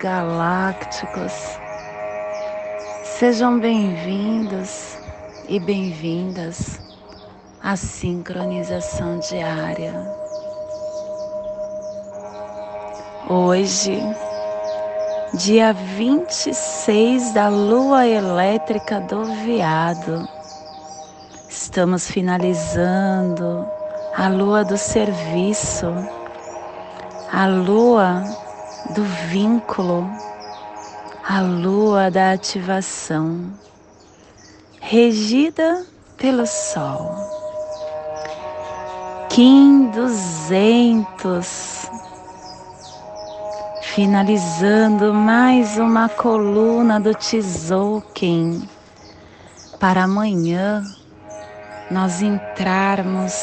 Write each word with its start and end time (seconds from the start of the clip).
galácticos. 0.00 1.58
Sejam 3.04 3.60
bem-vindos 3.60 4.96
e 5.46 5.60
bem-vindas 5.60 6.80
à 7.62 7.76
sincronização 7.76 9.18
diária. 9.18 9.92
Hoje, 13.28 14.00
dia 15.34 15.74
26 15.74 17.34
da 17.34 17.50
lua 17.50 18.06
elétrica 18.06 19.00
do 19.00 19.22
Veado. 19.44 20.26
Estamos 21.46 22.10
finalizando 22.10 23.68
a 24.16 24.28
lua 24.28 24.64
do 24.64 24.78
serviço, 24.78 25.92
a 27.30 27.46
lua 27.46 28.24
do 28.94 29.02
vínculo, 29.28 30.08
a 31.28 31.40
lua 31.40 32.08
da 32.10 32.32
ativação, 32.32 33.52
regida 34.80 35.84
pelo 36.16 36.46
Sol. 36.46 37.14
Kim 39.28 39.90
200 39.90 41.90
finalizando 43.94 45.12
mais 45.12 45.76
uma 45.78 46.08
coluna 46.08 47.00
do 47.00 47.12
Tzolk'in 47.14 48.68
para 49.78 50.04
amanhã 50.04 50.82
nós 51.90 52.22
entrarmos 52.22 53.34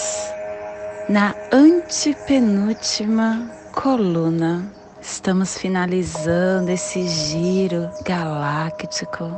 na 1.10 1.36
antepenúltima 1.52 3.52
coluna. 3.74 4.77
Estamos 5.10 5.58
finalizando 5.58 6.70
esse 6.70 7.08
giro 7.08 7.90
galáctico. 8.04 9.32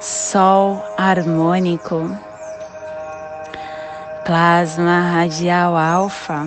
Sol 0.00 0.80
harmônico, 0.96 2.08
plasma 4.24 5.00
radial 5.00 5.76
alfa, 5.76 6.46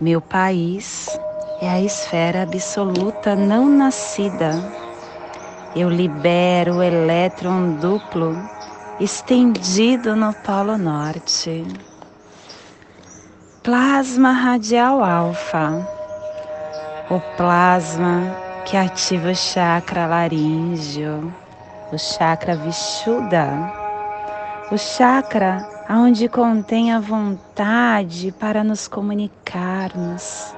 meu 0.00 0.22
país 0.22 1.06
é 1.60 1.68
a 1.68 1.82
esfera 1.82 2.44
absoluta 2.44 3.36
não 3.36 3.68
nascida. 3.68 4.52
Eu 5.76 5.90
libero 5.90 6.76
o 6.76 6.82
elétron 6.82 7.74
duplo 7.74 8.34
estendido 8.98 10.16
no 10.16 10.32
Polo 10.32 10.78
Norte. 10.78 11.62
Plasma 13.62 14.32
radial 14.32 15.04
alfa, 15.04 15.99
o 17.10 17.20
plasma 17.36 18.34
que 18.64 18.76
ativa 18.76 19.30
o 19.30 19.34
chakra 19.34 20.06
laríngeo, 20.06 21.32
o 21.92 21.98
chakra 21.98 22.56
vishuda, 22.56 23.72
o 24.70 24.78
chakra 24.78 25.68
onde 25.90 26.28
contém 26.28 26.92
a 26.92 27.00
vontade 27.00 28.32
para 28.32 28.62
nos 28.62 28.86
comunicarmos 28.86 30.54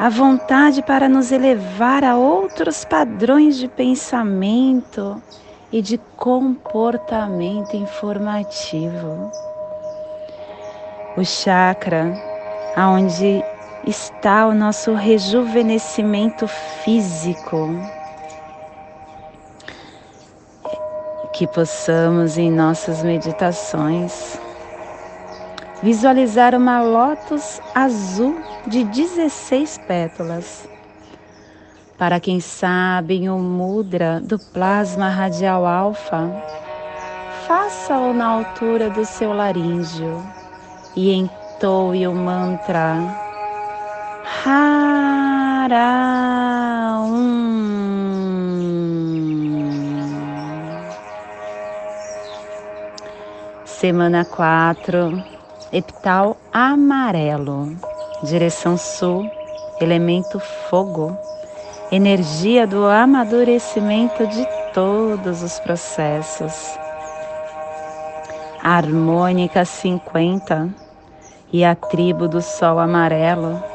a 0.00 0.08
vontade 0.08 0.80
para 0.80 1.10
nos 1.10 1.30
elevar 1.30 2.02
a 2.04 2.16
outros 2.16 2.86
padrões 2.86 3.58
de 3.58 3.68
pensamento 3.68 5.22
e 5.70 5.82
de 5.82 5.98
comportamento 6.16 7.76
informativo. 7.76 9.30
O 11.18 11.22
chakra, 11.22 12.14
aonde 12.74 13.44
está 13.86 14.46
o 14.46 14.54
nosso 14.54 14.94
rejuvenescimento 14.94 16.46
físico, 16.84 17.68
que 21.32 21.46
possamos 21.46 22.36
em 22.36 22.50
nossas 22.50 23.02
meditações 23.02 24.38
visualizar 25.82 26.54
uma 26.54 26.82
lótus 26.82 27.60
azul 27.74 28.38
de 28.66 28.84
16 28.84 29.78
pétalas. 29.78 30.68
Para 31.96 32.20
quem 32.20 32.40
sabe 32.40 33.28
o 33.28 33.38
mudra 33.38 34.20
do 34.20 34.38
plasma 34.38 35.08
radial 35.08 35.66
alfa, 35.66 36.30
faça-o 37.46 38.12
na 38.12 38.26
altura 38.26 38.90
do 38.90 39.04
seu 39.04 39.32
laríngeo 39.32 40.22
e 40.94 41.12
entoe 41.12 42.06
o 42.06 42.14
mantra 42.14 43.29
Hara 44.30 46.20
Semana 53.64 54.24
4 54.24 55.22
epital 55.72 56.36
amarelo, 56.52 57.76
direção 58.22 58.76
sul, 58.76 59.28
elemento 59.80 60.38
fogo, 60.38 61.16
energia 61.90 62.66
do 62.66 62.86
amadurecimento 62.86 64.26
de 64.28 64.46
todos 64.72 65.42
os 65.42 65.58
processos. 65.58 66.78
Harmônica 68.62 69.64
50 69.64 70.68
e 71.52 71.64
a 71.64 71.74
tribo 71.74 72.28
do 72.28 72.40
sol 72.40 72.78
amarelo, 72.78 73.69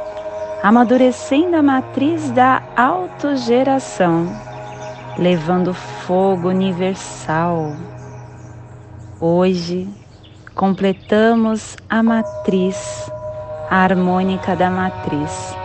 amadurecendo 0.66 1.58
a 1.58 1.62
matriz 1.62 2.32
da 2.32 2.60
autogeração, 2.76 4.26
levando 5.16 5.76
fogo 5.76 6.50
universal. 6.50 7.74
Hoje, 9.22 9.88
completamos 10.56 11.78
a 11.88 12.02
matriz, 12.02 13.12
a 13.70 13.76
harmônica 13.76 14.56
da 14.56 14.72
matriz, 14.72 15.56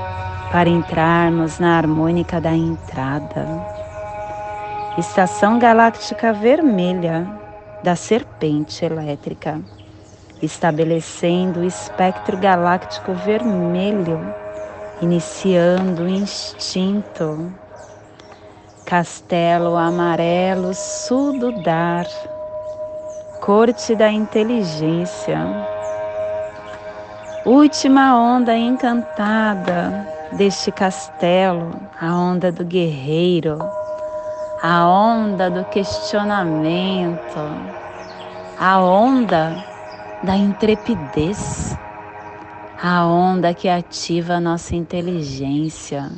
para 0.53 0.69
entrarmos 0.69 1.59
na 1.59 1.79
harmônica 1.79 2.39
da 2.39 2.53
entrada. 2.53 3.47
Estação 4.99 5.59
galáctica 5.59 6.31
vermelha 6.31 7.27
da 7.83 7.97
serpente 7.97 8.85
elétrica, 8.85 9.63
estabelecendo 10.43 11.61
o 11.61 11.65
espectro 11.65 12.37
galáctico 12.37 13.15
vermelho, 13.15 14.21
iniciando 15.01 16.03
o 16.05 16.09
instinto. 16.09 17.53
Castelo 18.85 19.77
amarelo 19.77 20.75
sududar 20.75 22.07
corte 23.41 23.95
da 23.97 24.11
inteligência. 24.11 25.39
Última 27.45 28.17
onda 28.17 28.55
encantada 28.57 30.07
deste 30.33 30.71
castelo, 30.71 31.73
a 32.01 32.15
onda 32.15 32.53
do 32.53 32.65
guerreiro, 32.65 33.59
a 34.63 34.87
onda 34.87 35.51
do 35.51 35.65
questionamento, 35.65 37.39
a 38.59 38.79
onda 38.79 39.65
da 40.23 40.37
intrepidez, 40.37 41.75
a 42.83 43.05
onda 43.05 43.53
que 43.53 43.69
ativa 43.69 44.35
a 44.35 44.41
nossa 44.41 44.75
inteligência. 44.75 46.11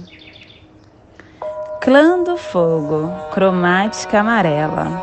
Clã 1.81 2.23
do 2.23 2.37
fogo, 2.37 3.11
cromática 3.33 4.21
amarela 4.21 5.03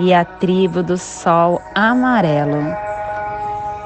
e 0.00 0.14
a 0.14 0.24
tribo 0.24 0.82
do 0.82 0.96
sol 0.96 1.60
amarelo, 1.74 2.74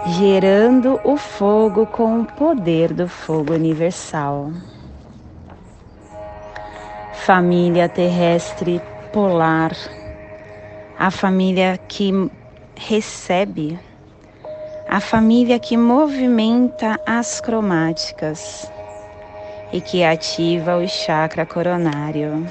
gerando 0.06 1.00
o 1.02 1.16
fogo 1.16 1.84
com 1.84 2.20
o 2.20 2.24
poder 2.24 2.92
do 2.92 3.08
fogo 3.08 3.52
universal. 3.52 4.52
Família 7.12 7.88
terrestre 7.88 8.80
polar, 9.12 9.72
a 10.96 11.10
família 11.10 11.76
que 11.88 12.30
recebe, 12.76 13.76
a 14.88 15.00
família 15.00 15.58
que 15.58 15.76
movimenta 15.76 17.00
as 17.04 17.40
cromáticas 17.40 18.70
e 19.72 19.80
que 19.80 20.04
ativa 20.04 20.76
o 20.76 20.86
chakra 20.88 21.44
coronário 21.44 22.46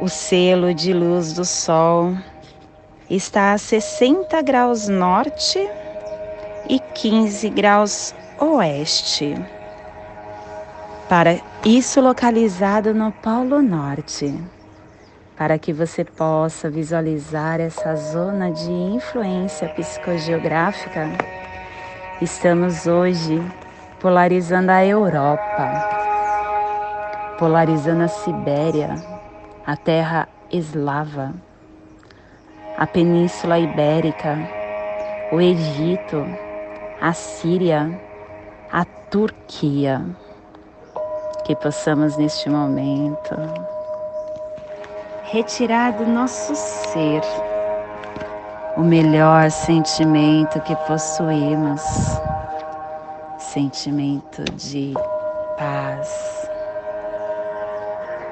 o 0.00 0.08
selo 0.08 0.72
de 0.72 0.94
luz 0.94 1.34
do 1.34 1.44
Sol 1.44 2.14
está 3.10 3.52
a 3.52 3.58
60 3.58 4.40
graus 4.40 4.88
norte 4.88 5.58
e 6.66 6.78
15 6.78 7.50
graus 7.50 8.14
oeste. 8.38 9.34
Para 11.06 11.38
Isso 11.64 12.00
localizado 12.00 12.94
no 12.94 13.12
Polo 13.12 13.60
Norte, 13.60 14.34
para 15.40 15.58
que 15.58 15.72
você 15.72 16.04
possa 16.04 16.68
visualizar 16.68 17.62
essa 17.62 17.96
zona 17.96 18.50
de 18.50 18.70
influência 18.70 19.70
psicogeográfica. 19.70 21.08
Estamos 22.20 22.86
hoje 22.86 23.40
polarizando 24.00 24.70
a 24.70 24.84
Europa, 24.84 25.72
polarizando 27.38 28.02
a 28.04 28.08
Sibéria, 28.08 28.96
a 29.66 29.78
terra 29.78 30.28
eslava, 30.52 31.32
a 32.76 32.86
Península 32.86 33.58
Ibérica, 33.58 34.36
o 35.32 35.40
Egito, 35.40 36.22
a 37.00 37.14
Síria, 37.14 37.98
a 38.70 38.84
Turquia. 38.84 40.04
Que 41.46 41.56
possamos 41.56 42.18
neste 42.18 42.50
momento 42.50 43.79
retirar 45.30 45.92
do 45.92 46.06
nosso 46.06 46.54
ser 46.56 47.22
o 48.76 48.82
melhor 48.82 49.50
sentimento 49.50 50.60
que 50.60 50.74
possuímos. 50.86 51.82
Sentimento 53.38 54.44
de 54.54 54.92
paz, 55.56 56.48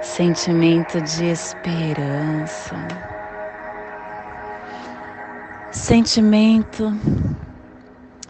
sentimento 0.00 1.00
de 1.00 1.24
esperança, 1.26 2.76
sentimento 5.72 6.92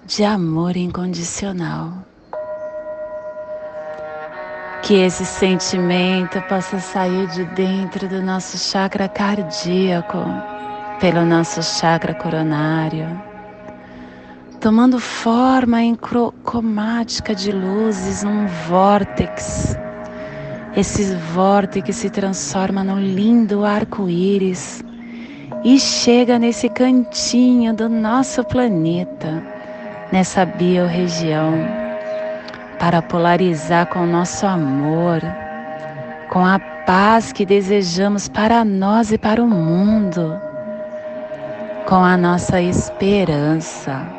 de 0.07 0.25
amor 0.25 0.77
incondicional. 0.77 2.08
Que 4.83 4.95
esse 4.95 5.25
sentimento 5.25 6.41
possa 6.43 6.79
sair 6.79 7.27
de 7.29 7.45
dentro 7.47 8.09
do 8.09 8.23
nosso 8.23 8.57
chakra 8.57 9.09
cardíaco, 9.09 10.25
pelo 11.01 11.25
nosso 11.25 11.63
chakra 11.63 12.15
coronário 12.15 13.29
tomando 14.61 14.99
forma 14.99 15.83
em 15.83 15.97
cromática 16.45 17.35
de 17.35 17.53
luzes, 17.53 18.23
num 18.23 18.47
vórtex. 18.69 19.77
Esse 20.77 21.15
vórtex 21.33 21.97
se 21.97 22.11
transforma 22.11 22.83
num 22.83 23.01
lindo 23.01 23.65
arco-íris 23.65 24.85
e 25.65 25.79
chega 25.79 26.39
nesse 26.39 26.69
cantinho 26.69 27.75
do 27.75 27.89
nosso 27.89 28.45
planeta, 28.45 29.43
nessa 30.13 30.45
biorregião, 30.45 31.53
para 32.79 33.03
polarizar 33.03 33.87
com 33.87 34.01
o 34.01 34.07
nosso 34.07 34.47
amor, 34.47 35.21
com 36.31 36.45
a 36.45 36.59
paz 36.59 37.33
que 37.33 37.45
desejamos 37.45 38.29
para 38.29 38.65
nós 38.65 39.13
e 39.13 39.19
para 39.19 39.43
o 39.43 39.47
mundo, 39.47 40.41
com 41.87 41.97
a 41.97 42.17
nossa 42.17 42.61
esperança 42.61 44.19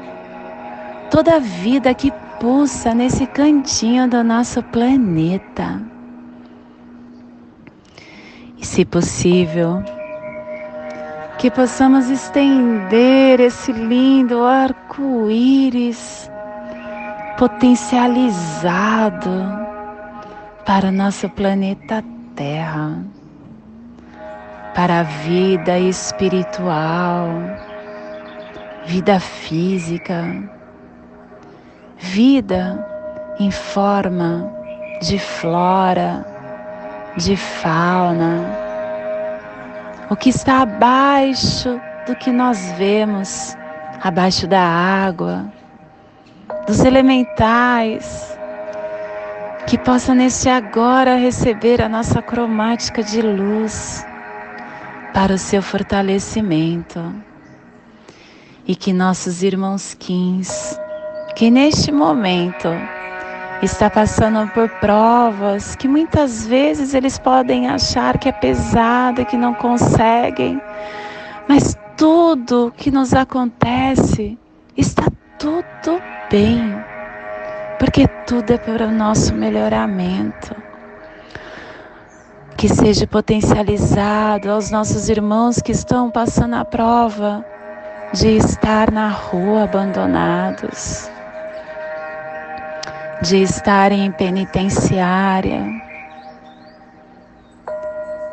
toda 1.10 1.36
a 1.36 1.40
vida 1.40 1.94
que 1.94 2.12
pulsa 2.40 2.94
nesse 2.94 3.26
cantinho 3.26 4.08
do 4.08 4.24
nosso 4.24 4.62
planeta. 4.64 5.82
E, 8.58 8.66
se 8.66 8.86
possível, 8.86 9.84
que 11.38 11.50
possamos 11.50 12.10
estender 12.10 13.40
esse 13.40 13.72
lindo 13.72 14.44
arco-íris 14.44 16.30
potencializado 17.40 19.32
para 20.66 20.92
nosso 20.92 21.28
planeta 21.30 22.04
Terra, 22.36 23.02
para 24.76 25.00
a 25.00 25.04
vida 25.04 25.80
espiritual, 25.80 27.28
vida 28.86 29.20
física 29.20 30.50
vida 32.00 32.86
em 33.40 33.52
forma 33.52 34.52
de 35.02 35.20
flora, 35.20 36.26
de 37.18 37.36
fauna, 37.36 38.46
o 40.10 40.16
que 40.16 40.30
está 40.30 40.62
abaixo 40.62 41.80
do 42.08 42.16
que 42.16 42.32
nós 42.32 42.72
vemos, 42.78 43.56
abaixo 44.02 44.48
da 44.48 44.62
água, 44.62 45.46
dos 46.70 46.82
elementais, 46.86 48.38
que 49.66 49.76
possa 49.76 50.14
neste 50.14 50.48
agora 50.48 51.16
receber 51.16 51.82
a 51.82 51.90
nossa 51.90 52.22
cromática 52.22 53.02
de 53.02 53.24
luz 53.24 54.06
para 55.12 55.34
o 55.34 55.38
seu 55.40 55.64
fortalecimento. 55.64 57.12
E 58.68 58.76
que 58.76 58.94
nossos 58.94 59.42
irmãos 59.42 59.96
Kins 59.96 60.80
que 61.36 61.50
neste 61.50 61.92
momento 61.92 62.68
está 63.64 63.90
passando 63.90 64.48
por 64.52 64.70
provas 64.70 65.76
que 65.76 65.88
muitas 65.88 66.46
vezes 66.46 66.94
eles 66.94 67.18
podem 67.18 67.68
achar 67.68 68.20
que 68.20 68.30
é 68.30 68.32
pesado, 68.32 69.26
que 69.26 69.38
não 69.38 69.56
conseguem, 69.56 70.62
mas 71.48 71.76
tudo 71.98 72.72
que 72.78 72.92
nos 72.92 73.16
acontece 73.16 74.38
está 74.78 75.10
tudo 75.40 76.02
bem, 76.30 76.84
porque 77.80 78.08
tudo 78.28 78.52
é 78.52 78.58
para 78.58 78.86
o 78.86 78.92
nosso 78.92 79.34
melhoramento. 79.34 80.56
Que 82.56 82.68
seja 82.68 83.08
potencializado 83.08 84.52
aos 84.52 84.70
nossos 84.70 85.10
irmãos 85.10 85.62
que 85.62 85.72
estão 85.72 86.12
passando 86.12 86.56
a 86.56 86.66
prova 86.66 87.44
de 88.14 88.36
estar 88.36 88.92
na 88.92 89.08
rua 89.08 89.64
abandonados 89.64 91.10
de 93.22 93.44
estar 93.44 93.92
em 93.92 94.12
penitenciária, 94.12 95.62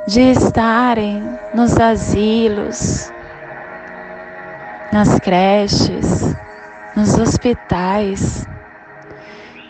de 0.06 0.20
estarem 0.30 1.22
nos 1.52 1.76
asilos, 1.76 3.12
nas 4.92 5.18
creches, 5.18 6.36
nos 6.96 7.18
hospitais, 7.18 8.46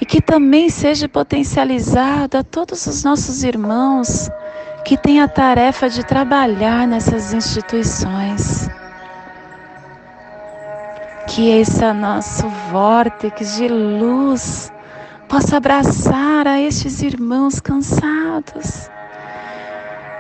e 0.01 0.07
que 0.07 0.21
também 0.21 0.71
seja 0.71 1.09
potencializado 1.09 2.39
a 2.39 2.45
todos 2.45 2.87
os 2.87 3.03
nossos 3.03 3.43
irmãos 3.43 4.31
que 4.85 4.97
têm 4.97 5.21
a 5.21 5.27
tarefa 5.27 5.91
de 5.91 6.05
trabalhar 6.05 6.87
nessas 6.87 7.33
instituições. 7.33 8.71
Que 11.27 11.51
esse 11.51 11.93
nosso 11.93 12.49
vórtice 12.71 13.57
de 13.57 13.69
luz 13.69 14.73
possa 15.29 15.57
abraçar 15.57 16.47
a 16.47 16.61
estes 16.61 17.03
irmãos 17.03 17.59
cansados 17.59 18.89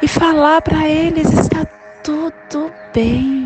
e 0.02 0.08
falar 0.08 0.60
para 0.62 0.88
eles: 0.88 1.32
está 1.32 1.64
tudo 2.02 2.72
bem. 2.92 3.46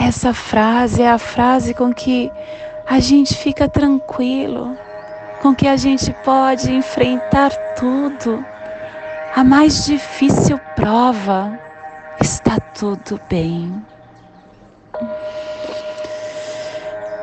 Essa 0.00 0.32
frase 0.32 1.02
é 1.02 1.10
a 1.10 1.18
frase 1.18 1.74
com 1.74 1.92
que 1.92 2.30
a 2.86 3.00
gente 3.00 3.34
fica 3.34 3.68
tranquilo, 3.68 4.76
com 5.42 5.52
que 5.52 5.66
a 5.66 5.76
gente 5.76 6.14
pode 6.24 6.72
enfrentar 6.72 7.50
tudo. 7.74 8.44
A 9.34 9.42
mais 9.42 9.84
difícil 9.86 10.56
prova 10.76 11.58
está 12.20 12.60
tudo 12.60 13.20
bem. 13.28 13.84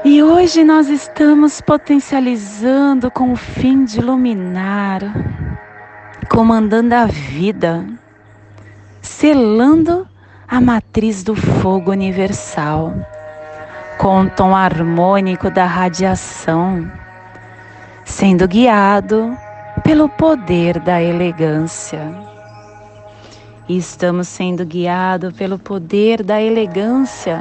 E 0.03 0.21
hoje 0.21 0.63
nós 0.65 0.89
estamos 0.89 1.61
potencializando 1.61 3.09
com 3.09 3.31
o 3.31 3.35
fim 3.37 3.85
de 3.85 3.99
iluminar, 3.99 5.01
comandando 6.29 6.93
a 6.93 7.05
vida, 7.05 7.87
selando 9.01 10.05
a 10.47 10.61
matriz 10.61 11.23
do 11.23 11.35
fogo 11.35 11.91
universal, 11.91 12.93
com 13.97 14.21
o 14.21 14.29
tom 14.29 14.55
harmônico 14.55 15.49
da 15.49 15.65
radiação, 15.65 16.89
sendo 18.03 18.47
guiado 18.47 19.35
pelo 19.83 20.07
poder 20.07 20.79
da 20.79 21.01
elegância. 21.01 21.99
E 23.67 23.77
estamos 23.77 24.27
sendo 24.27 24.63
guiados 24.63 25.33
pelo 25.33 25.57
poder 25.57 26.23
da 26.23 26.39
elegância, 26.39 27.39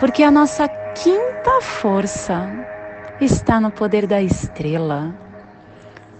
porque 0.00 0.22
a 0.22 0.30
nossa 0.30 0.66
quinta 0.66 1.60
força 1.60 2.48
está 3.20 3.60
no 3.60 3.70
poder 3.70 4.06
da 4.06 4.22
estrela. 4.22 5.14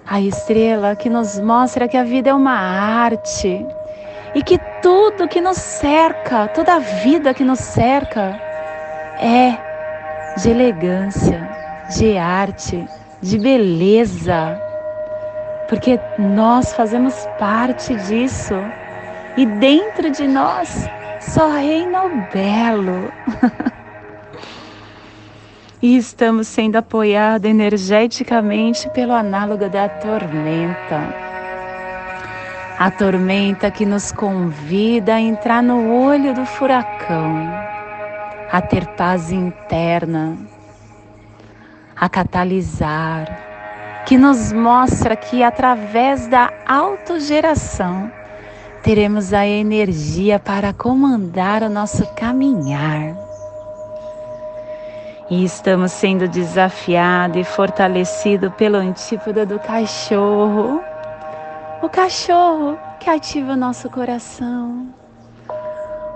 A 0.06 0.20
estrela 0.20 0.94
que 0.94 1.08
nos 1.08 1.38
mostra 1.38 1.88
que 1.88 1.96
a 1.96 2.04
vida 2.04 2.28
é 2.28 2.34
uma 2.34 2.58
arte 2.58 3.64
e 4.34 4.42
que 4.42 4.58
tudo 4.82 5.28
que 5.28 5.40
nos 5.40 5.56
cerca, 5.56 6.48
toda 6.48 6.74
a 6.74 6.78
vida 6.78 7.34
que 7.34 7.44
nos 7.44 7.58
cerca, 7.58 8.40
é 9.18 9.56
de 10.38 10.50
elegância, 10.50 11.48
de 11.96 12.16
arte, 12.16 12.86
de 13.20 13.38
beleza, 13.38 14.60
porque 15.68 15.98
nós 16.18 16.72
fazemos 16.72 17.14
parte 17.38 17.94
disso 17.94 18.54
e 19.36 19.44
dentro 19.44 20.10
de 20.10 20.26
nós 20.26 20.88
só 21.20 21.50
reina 21.50 22.04
o 22.04 22.10
belo. 22.32 23.12
e 25.82 25.96
estamos 25.96 26.48
sendo 26.48 26.76
apoiados 26.76 27.48
energeticamente 27.48 28.88
pelo 28.90 29.12
análogo 29.12 29.68
da 29.68 29.88
tormenta. 29.88 31.27
A 32.78 32.92
tormenta 32.92 33.72
que 33.72 33.84
nos 33.84 34.12
convida 34.12 35.16
a 35.16 35.20
entrar 35.20 35.60
no 35.60 35.92
olho 35.92 36.32
do 36.32 36.46
furacão, 36.46 37.50
a 38.52 38.60
ter 38.60 38.86
paz 38.94 39.32
interna, 39.32 40.38
a 41.96 42.08
catalisar, 42.08 44.04
que 44.06 44.16
nos 44.16 44.52
mostra 44.52 45.16
que 45.16 45.42
através 45.42 46.28
da 46.28 46.52
autogeração 46.68 48.12
teremos 48.80 49.34
a 49.34 49.44
energia 49.44 50.38
para 50.38 50.72
comandar 50.72 51.64
o 51.64 51.68
nosso 51.68 52.06
caminhar. 52.14 53.16
E 55.28 55.44
estamos 55.44 55.90
sendo 55.90 56.28
desafiados 56.28 57.38
e 57.38 57.42
fortalecidos 57.42 58.54
pelo 58.54 58.76
antípoda 58.76 59.44
do 59.44 59.58
cachorro. 59.58 60.80
O 61.80 61.88
cachorro 61.88 62.76
que 62.98 63.08
ativa 63.08 63.52
o 63.52 63.56
nosso 63.56 63.88
coração. 63.88 64.88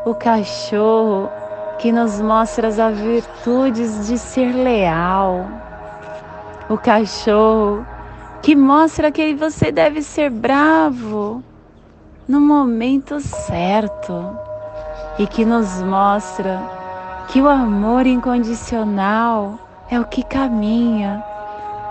O 0.04 0.12
cachorro 0.12 1.31
que 1.78 1.92
nos 1.92 2.21
mostra 2.21 2.66
as 2.66 2.99
virtudes 2.99 4.09
de 4.09 4.19
ser 4.19 4.52
leal. 4.52 5.47
O 6.69 6.76
cachorro 6.76 7.87
que 8.42 8.57
mostra 8.57 9.12
que 9.12 9.35
você 9.35 9.71
deve 9.71 10.02
ser 10.02 10.31
bravo 10.31 11.45
no 12.26 12.40
momento 12.40 13.21
certo 13.21 14.37
e 15.16 15.28
que 15.28 15.45
nos 15.45 15.81
mostra 15.81 16.61
que 17.28 17.40
o 17.40 17.49
amor 17.49 18.04
incondicional 18.04 19.61
é 19.88 20.00
o 20.00 20.04
que 20.07 20.25
caminha 20.25 21.23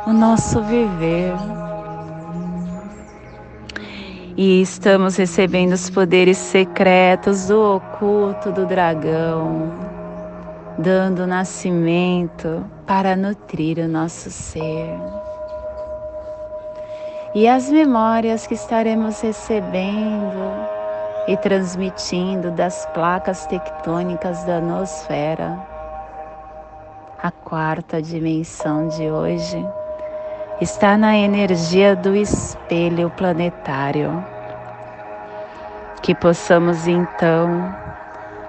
o 0.06 0.12
nosso 0.12 0.62
viver. 0.62 1.71
E 4.38 4.62
estamos 4.62 5.18
recebendo 5.18 5.74
os 5.74 5.90
poderes 5.90 6.38
secretos 6.38 7.48
do 7.48 7.76
oculto 7.76 8.52
do 8.52 8.66
dragão, 8.66 9.74
dando 10.78 11.28
nascimento 11.28 12.66
para 12.88 13.16
nutrir 13.16 13.78
o 13.80 13.90
nosso 13.90 14.32
ser. 14.32 14.98
E 17.36 17.48
as 17.48 17.70
memórias 17.70 18.48
que 18.48 18.54
estaremos 18.54 19.20
recebendo 19.20 20.72
e 21.28 21.36
transmitindo 21.38 22.52
das 22.52 22.86
placas 22.94 23.46
tectônicas 23.48 24.44
da 24.46 24.62
nosfera. 24.62 25.60
A 27.22 27.32
quarta 27.32 28.02
dimensão 28.02 28.88
de 28.88 29.10
hoje 29.12 29.64
está 30.62 30.96
na 30.96 31.18
energia 31.18 31.96
do 31.96 32.16
espelho 32.16 33.10
planetário. 33.18 34.24
Que 36.04 36.14
possamos 36.14 36.88
então 36.88 37.76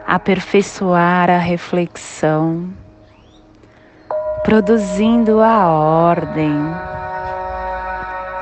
aperfeiçoar 0.07 1.31
a 1.31 1.39
reflexão, 1.39 2.69
produzindo 4.45 5.41
a 5.41 5.67
ordem 5.69 6.53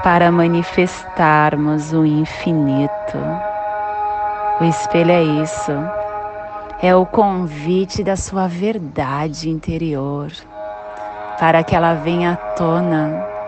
para 0.02 0.32
manifestarmos 0.32 1.92
o 1.92 2.04
infinito. 2.04 3.18
O 4.60 4.64
espelho 4.64 5.12
é 5.12 5.22
isso. 5.22 5.72
É 6.82 6.96
o 6.96 7.06
convite 7.06 8.02
da 8.02 8.16
sua 8.16 8.48
verdade 8.48 9.48
interior 9.48 10.32
para 11.38 11.62
que 11.62 11.76
ela 11.76 11.94
venha 11.94 12.32
à 12.32 12.36
tona. 12.36 13.39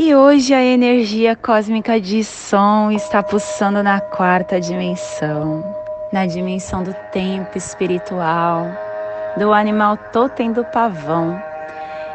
E 0.00 0.14
hoje 0.14 0.54
a 0.54 0.62
energia 0.62 1.34
cósmica 1.34 2.00
de 2.00 2.22
som 2.22 2.92
está 2.92 3.20
pulsando 3.20 3.82
na 3.82 4.00
quarta 4.00 4.60
dimensão, 4.60 5.64
na 6.12 6.24
dimensão 6.24 6.84
do 6.84 6.94
tempo 7.10 7.58
espiritual, 7.58 8.68
do 9.36 9.52
animal 9.52 9.96
totem 10.12 10.52
do 10.52 10.64
pavão 10.66 11.42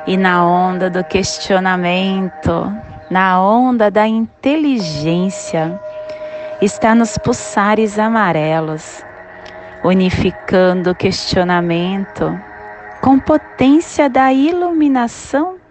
e 0.07 0.15
na 0.15 0.45
onda 0.45 0.89
do 0.89 1.03
questionamento, 1.03 2.73
na 3.11 3.41
onda 3.41 3.91
da 3.91 4.07
inteligência 4.07 5.77
está 6.61 6.95
nos 6.95 7.17
pulsares 7.17 7.99
amarelos, 7.99 9.03
unificando 9.83 10.91
o 10.91 10.95
questionamento 10.95 12.33
com 13.01 13.19
potência 13.19 14.09
da 14.09 14.31
iluminação 14.31 15.61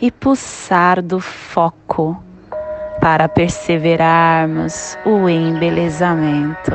e 0.00 0.10
pulsar 0.10 1.02
do 1.02 1.20
foco 1.20 2.22
para 3.00 3.28
perseverarmos 3.28 4.96
o 5.04 5.28
embelezamento. 5.28 6.72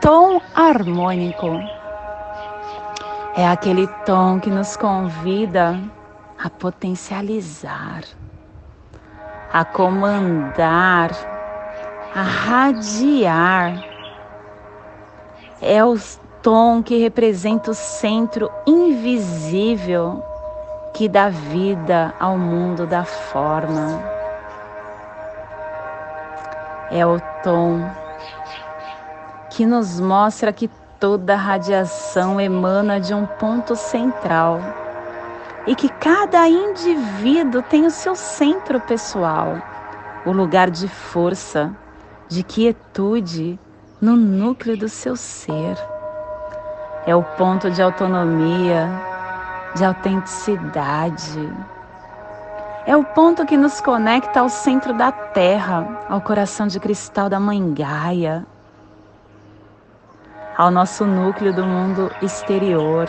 Tom 0.00 0.40
harmônico 0.54 1.60
é 3.36 3.46
aquele 3.46 3.86
tom 4.04 4.38
que 4.40 4.50
nos 4.50 4.76
convida 4.76 5.80
a 6.42 6.48
potencializar, 6.48 8.02
a 9.52 9.64
comandar 9.64 11.10
a 12.16 12.22
radiar. 12.22 13.84
É 15.60 15.84
o 15.84 15.94
tom 16.42 16.82
que 16.82 16.98
representa 16.98 17.70
o 17.70 17.74
centro 17.74 18.50
invisível 18.66 20.24
que 20.96 21.10
dá 21.10 21.28
vida 21.28 22.14
ao 22.18 22.38
mundo 22.38 22.86
da 22.86 23.04
forma. 23.04 24.02
É 26.90 27.04
o 27.04 27.20
tom 27.42 27.86
que 29.50 29.66
nos 29.66 30.00
mostra 30.00 30.54
que 30.54 30.70
toda 30.98 31.36
radiação 31.36 32.40
emana 32.40 32.98
de 32.98 33.12
um 33.12 33.26
ponto 33.26 33.76
central 33.76 34.58
e 35.66 35.74
que 35.74 35.90
cada 35.90 36.48
indivíduo 36.48 37.60
tem 37.60 37.84
o 37.84 37.90
seu 37.90 38.14
centro 38.14 38.80
pessoal, 38.80 39.60
o 40.24 40.32
lugar 40.32 40.70
de 40.70 40.88
força, 40.88 41.76
de 42.26 42.42
quietude 42.42 43.60
no 44.00 44.16
núcleo 44.16 44.78
do 44.78 44.88
seu 44.88 45.14
ser. 45.14 45.76
É 47.04 47.14
o 47.14 47.22
ponto 47.22 47.70
de 47.70 47.82
autonomia, 47.82 48.88
de 49.76 49.84
autenticidade. 49.84 51.52
É 52.86 52.96
o 52.96 53.04
ponto 53.04 53.44
que 53.44 53.56
nos 53.56 53.80
conecta 53.80 54.40
ao 54.40 54.48
centro 54.48 54.94
da 54.94 55.12
Terra, 55.12 56.04
ao 56.08 56.20
coração 56.20 56.66
de 56.66 56.80
cristal 56.80 57.28
da 57.28 57.38
Mãe 57.38 57.74
Gaia, 57.74 58.46
ao 60.56 60.70
nosso 60.70 61.04
núcleo 61.04 61.52
do 61.52 61.64
mundo 61.64 62.10
exterior, 62.22 63.08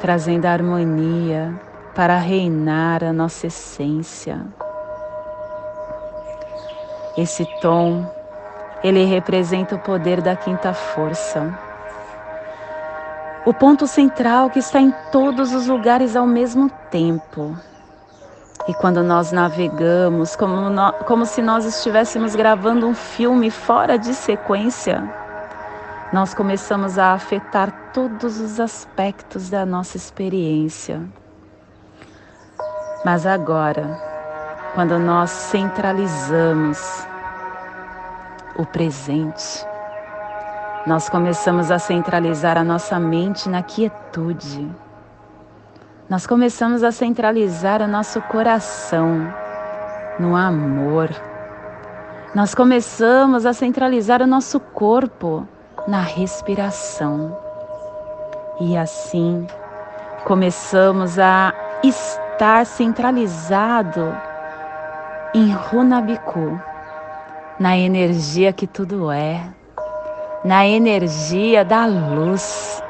trazendo 0.00 0.46
a 0.46 0.52
harmonia 0.52 1.60
para 1.94 2.16
reinar 2.16 3.04
a 3.04 3.12
nossa 3.12 3.48
essência. 3.48 4.40
Esse 7.16 7.44
tom, 7.60 8.06
ele 8.82 9.04
representa 9.04 9.74
o 9.74 9.78
poder 9.80 10.22
da 10.22 10.36
quinta 10.36 10.72
força. 10.72 11.67
O 13.46 13.54
ponto 13.54 13.86
central 13.86 14.50
que 14.50 14.58
está 14.58 14.80
em 14.80 14.92
todos 15.10 15.54
os 15.54 15.66
lugares 15.68 16.16
ao 16.16 16.26
mesmo 16.26 16.68
tempo. 16.90 17.56
E 18.66 18.74
quando 18.74 19.02
nós 19.02 19.32
navegamos, 19.32 20.36
como, 20.36 20.68
no, 20.68 20.92
como 21.06 21.24
se 21.24 21.40
nós 21.40 21.64
estivéssemos 21.64 22.36
gravando 22.36 22.86
um 22.86 22.94
filme 22.94 23.50
fora 23.50 23.98
de 23.98 24.12
sequência, 24.12 25.02
nós 26.12 26.34
começamos 26.34 26.98
a 26.98 27.12
afetar 27.12 27.90
todos 27.92 28.40
os 28.40 28.60
aspectos 28.60 29.48
da 29.48 29.64
nossa 29.64 29.96
experiência. 29.96 31.00
Mas 33.04 33.24
agora, 33.24 33.98
quando 34.74 34.98
nós 34.98 35.30
centralizamos 35.30 37.06
o 38.56 38.66
presente, 38.66 39.66
nós 40.88 41.06
começamos 41.06 41.70
a 41.70 41.78
centralizar 41.78 42.56
a 42.56 42.64
nossa 42.64 42.98
mente 42.98 43.46
na 43.46 43.62
quietude. 43.62 44.66
Nós 46.08 46.26
começamos 46.26 46.82
a 46.82 46.90
centralizar 46.90 47.82
o 47.82 47.86
nosso 47.86 48.22
coração 48.22 49.30
no 50.18 50.34
amor. 50.34 51.10
Nós 52.34 52.54
começamos 52.54 53.44
a 53.44 53.52
centralizar 53.52 54.22
o 54.22 54.26
nosso 54.26 54.58
corpo 54.58 55.46
na 55.86 56.00
respiração. 56.00 57.36
E 58.58 58.74
assim 58.74 59.46
começamos 60.24 61.18
a 61.18 61.52
estar 61.82 62.64
centralizado 62.64 64.16
em 65.34 65.52
Runabiku, 65.52 66.58
na 67.60 67.76
energia 67.76 68.54
que 68.54 68.66
tudo 68.66 69.10
é, 69.10 69.57
na 70.44 70.66
energia 70.66 71.64
da 71.64 71.86
luz 71.86 72.82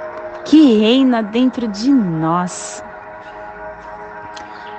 que 0.45 0.79
reina 0.79 1.23
dentro 1.23 1.69
de 1.69 1.91
nós. 1.91 2.83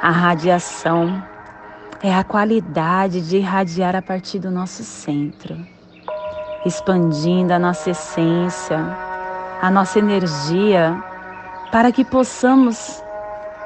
A 0.01 0.09
radiação 0.09 1.21
é 2.01 2.13
a 2.13 2.23
qualidade 2.23 3.21
de 3.21 3.37
irradiar 3.37 3.95
a 3.95 4.01
partir 4.01 4.39
do 4.39 4.49
nosso 4.49 4.83
centro, 4.83 5.57
expandindo 6.65 7.53
a 7.53 7.59
nossa 7.59 7.89
essência, 7.89 8.79
a 9.61 9.69
nossa 9.69 9.99
energia, 9.99 11.03
para 11.71 11.91
que 11.91 12.05
possamos 12.05 13.03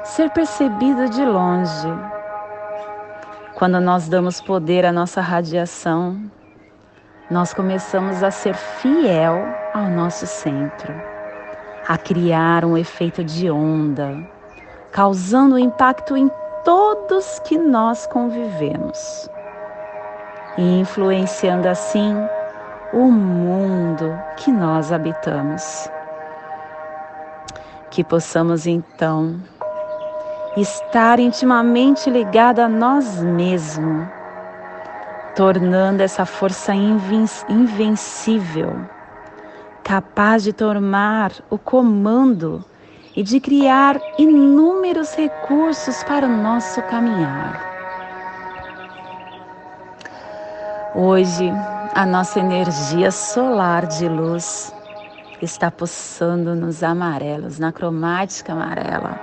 ser 0.04 0.30
percebidos 0.30 1.10
de 1.10 1.24
longe. 1.24 1.88
Quando 3.54 3.80
nós 3.80 4.08
damos 4.08 4.40
poder 4.40 4.84
à 4.84 4.92
nossa 4.92 5.20
radiação, 5.20 6.20
nós 7.30 7.54
começamos 7.54 8.22
a 8.22 8.30
ser 8.30 8.54
fiel 8.54 9.36
ao 9.72 9.84
nosso 9.84 10.26
centro, 10.26 10.92
a 11.88 11.96
criar 11.96 12.64
um 12.64 12.76
efeito 12.76 13.24
de 13.24 13.50
onda, 13.50 14.16
causando 14.92 15.58
impacto 15.58 16.16
em 16.16 16.30
todos 16.64 17.38
que 17.40 17.56
nós 17.56 18.06
convivemos 18.06 19.28
e 20.56 20.80
influenciando 20.80 21.68
assim 21.68 22.14
o 22.92 23.10
mundo 23.10 24.16
que 24.36 24.52
nós 24.52 24.92
habitamos. 24.92 25.90
Que 27.90 28.04
possamos 28.04 28.66
então 28.66 29.40
estar 30.56 31.18
intimamente 31.18 32.08
ligado 32.10 32.60
a 32.60 32.68
nós 32.68 33.22
mesmos, 33.22 34.06
tornando 35.34 36.02
essa 36.02 36.24
força 36.24 36.72
invencível, 36.74 38.76
capaz 39.82 40.44
de 40.44 40.52
tomar 40.52 41.32
o 41.50 41.58
comando 41.58 42.64
e 43.16 43.22
de 43.22 43.40
criar 43.40 44.00
inúmeros 44.18 45.14
recursos 45.14 46.02
para 46.04 46.26
o 46.26 46.28
nosso 46.28 46.80
caminhar. 46.82 47.72
Hoje, 50.94 51.52
a 51.94 52.06
nossa 52.06 52.38
energia 52.38 53.10
solar 53.10 53.86
de 53.86 54.08
luz 54.08 54.72
está 55.42 55.70
pulsando 55.70 56.54
nos 56.54 56.84
amarelos, 56.84 57.58
na 57.58 57.72
cromática 57.72 58.52
amarela. 58.52 59.18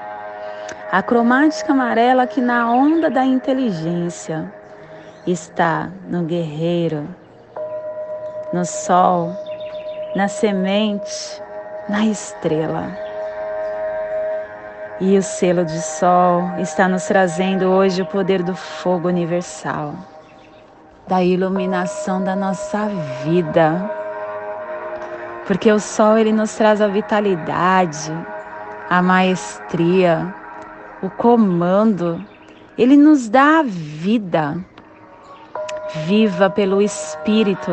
A 0.91 1.01
cromática 1.01 1.71
amarela 1.71 2.27
que 2.27 2.41
na 2.41 2.69
onda 2.69 3.09
da 3.09 3.23
inteligência 3.23 4.53
está 5.25 5.89
no 6.07 6.23
guerreiro, 6.23 7.07
no 8.51 8.65
sol, 8.65 9.35
na 10.15 10.27
semente, 10.27 11.41
na 11.87 12.05
estrela. 12.05 12.97
E 14.99 15.17
o 15.17 15.23
selo 15.23 15.65
de 15.65 15.81
sol 15.81 16.43
está 16.59 16.87
nos 16.87 17.05
trazendo 17.05 17.65
hoje 17.65 18.01
o 18.01 18.05
poder 18.05 18.43
do 18.43 18.55
fogo 18.55 19.07
universal, 19.07 19.95
da 21.07 21.23
iluminação 21.23 22.23
da 22.23 22.35
nossa 22.35 22.87
vida. 23.23 23.89
Porque 25.47 25.71
o 25.71 25.79
sol 25.79 26.17
ele 26.17 26.31
nos 26.31 26.53
traz 26.55 26.81
a 26.81 26.87
vitalidade, 26.87 28.11
a 28.89 29.01
maestria, 29.01 30.33
o 31.01 31.09
comando, 31.09 32.23
ele 32.77 32.95
nos 32.95 33.27
dá 33.27 33.59
a 33.59 33.63
vida. 33.63 34.63
Viva 35.93 36.49
pelo 36.49 36.81
espírito 36.81 37.71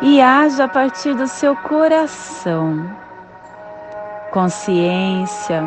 e 0.00 0.20
haja 0.20 0.64
a 0.64 0.68
partir 0.68 1.12
do 1.14 1.26
seu 1.26 1.56
coração. 1.56 2.88
Consciência, 4.30 5.64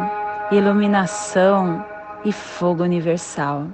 iluminação 0.51 1.83
e 2.23 2.31
fogo 2.31 2.83
universal, 2.83 3.65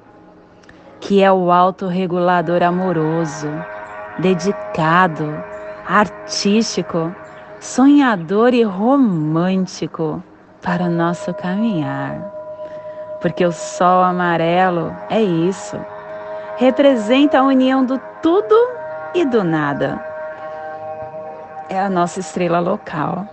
que 0.99 1.21
é 1.21 1.31
o 1.31 1.51
autorregulador 1.51 2.63
amoroso, 2.63 3.51
dedicado, 4.17 5.43
artístico, 5.87 7.13
sonhador 7.59 8.55
e 8.55 8.63
romântico 8.63 10.23
para 10.63 10.85
o 10.85 10.89
nosso 10.89 11.31
caminhar. 11.35 12.19
Porque 13.21 13.45
o 13.45 13.51
sol 13.51 14.03
amarelo 14.03 14.91
é 15.07 15.21
isso, 15.21 15.77
representa 16.57 17.39
a 17.39 17.43
união 17.43 17.85
do 17.85 17.99
tudo 18.21 18.55
e 19.13 19.25
do 19.25 19.43
nada. 19.43 20.03
É 21.69 21.79
a 21.79 21.89
nossa 21.89 22.19
estrela 22.19 22.59
local. 22.59 23.27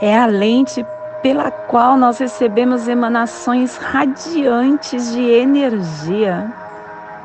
É 0.00 0.16
a 0.16 0.26
lente 0.26 0.84
pela 1.22 1.50
qual 1.50 1.96
nós 1.96 2.18
recebemos 2.18 2.86
emanações 2.86 3.76
radiantes 3.76 5.12
de 5.12 5.20
energia, 5.20 6.52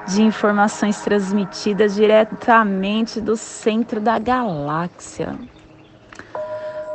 de 0.08 0.24
informações 0.24 1.00
transmitidas 1.02 1.96
diretamente 1.96 3.22
do 3.22 3.38
centro 3.38 4.00
da 4.00 4.18
galáxia. 4.18 5.36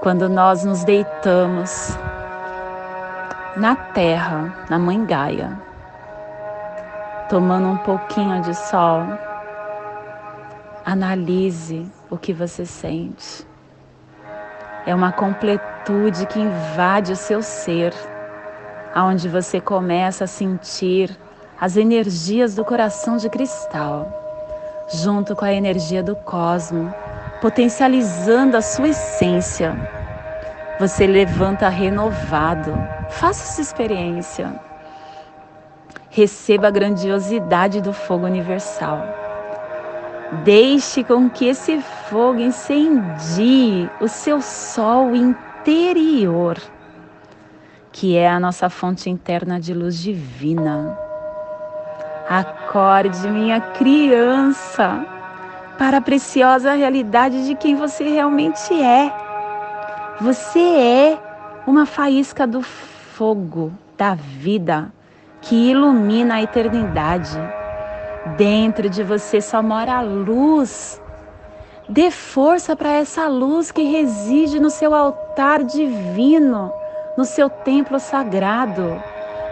Quando 0.01 0.29
nós 0.29 0.65
nos 0.65 0.85
deitamos 0.85 1.97
na 3.57 3.75
Terra, 3.75 4.67
na 4.69 4.79
Mãe 4.79 5.05
Gaia, 5.05 5.68
tomando 7.29 7.69
um 7.69 7.77
pouquinho 7.77 8.41
de 8.41 8.55
sol, 8.55 9.03
analise 10.85 11.87
o 12.11 12.17
que 12.17 12.33
você 12.33 12.65
sente. 12.65 13.47
É 14.87 14.95
uma 14.95 15.13
completude 15.13 16.25
que 16.27 16.41
invade 16.41 17.13
o 17.13 17.17
seu 17.17 17.43
ser, 17.43 17.93
aonde 18.95 19.29
você 19.29 19.61
começa 19.61 20.25
a 20.25 20.27
sentir 20.27 21.15
as 21.61 21.77
energias 21.77 22.55
do 22.55 22.65
coração 22.65 23.19
de 23.19 23.29
cristal, 23.29 24.09
junto 24.91 25.37
com 25.37 25.45
a 25.45 25.53
energia 25.53 26.03
do 26.03 26.17
cosmo, 26.17 26.95
potencializando 27.43 28.57
a 28.57 28.63
sua 28.63 28.89
essência. 28.89 29.77
Você 30.81 31.07
levanta 31.07 31.69
renovado. 31.69 32.73
Faça 33.11 33.43
essa 33.43 33.61
experiência. 33.61 34.68
Receba 36.11 36.69
a 36.69 36.71
grandiosidade 36.71 37.81
do 37.81 37.93
fogo 37.93 38.25
universal. 38.25 39.03
Deixe 40.43 41.05
com 41.05 41.29
que 41.29 41.47
esse 41.47 41.81
fogo 42.09 42.41
incendie 42.41 43.91
o 44.01 44.09
seu 44.09 44.41
sol 44.41 45.15
interior, 45.15 46.57
que 47.93 48.17
é 48.17 48.29
a 48.29 48.41
nossa 48.41 48.71
fonte 48.71 49.11
interna 49.11 49.61
de 49.61 49.75
luz 49.75 49.99
divina. 49.99 50.99
Acorde, 52.29 53.29
minha 53.29 53.61
criança, 53.61 55.05
para 55.79 55.99
a 55.99 56.03
preciosa 56.03 56.73
realidade 56.75 57.47
de 57.47 57.55
quem 57.55 57.75
você 57.75 58.05
realmente 58.05 58.75
é. 58.75 59.13
Você 60.21 60.59
é 60.59 61.19
uma 61.67 61.87
faísca 61.87 62.47
do 62.47 62.63
fogo 62.63 63.73
da 63.97 64.15
vida 64.15 64.93
que 65.41 65.71
ilumina 65.71 66.37
a 66.37 66.43
eternidade 66.43 67.39
Dentro 68.37 68.91
de 68.91 69.03
você 69.03 69.41
só 69.41 69.63
mora 69.63 69.95
a 69.95 70.01
luz. 70.01 71.01
Dê 71.89 72.11
força 72.11 72.77
para 72.77 72.91
essa 72.91 73.27
luz 73.27 73.71
que 73.71 73.83
reside 73.83 74.61
no 74.61 74.69
seu 74.69 74.95
altar 74.95 75.65
divino, 75.65 76.73
no 77.17 77.25
seu 77.25 77.49
templo 77.49 77.99
sagrado. 77.99 79.03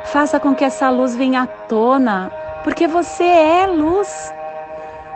Faça 0.05 0.38
com 0.38 0.55
que 0.55 0.64
essa 0.64 0.90
luz 0.90 1.16
venha 1.16 1.42
à 1.42 1.46
tona, 1.46 2.31
porque 2.62 2.87
você 2.87 3.25
é 3.25 3.66
luz. 3.66 4.33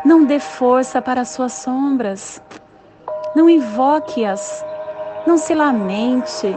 Não 0.04 0.24
dê 0.24 0.38
força 0.38 1.02
para 1.02 1.20
as 1.20 1.28
suas 1.28 1.52
sombras. 1.52 2.40
Não 3.36 3.50
invoque-as. 3.50 4.64
Não 5.26 5.36
se 5.36 5.54
lamente. 5.54 6.56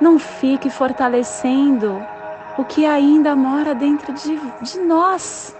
Não 0.00 0.18
fique 0.18 0.68
fortalecendo 0.68 2.04
o 2.56 2.64
que 2.64 2.86
ainda 2.86 3.34
mora 3.34 3.74
dentro 3.74 4.12
de, 4.12 4.38
de 4.60 4.80
nós. 4.80 5.56